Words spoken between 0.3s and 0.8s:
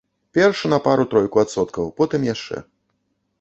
Перш на